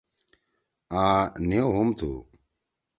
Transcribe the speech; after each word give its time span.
آں 1.01 1.21
نھیؤ 1.47 1.69
ہُم 1.75 1.89
تھو۔ 1.97 2.11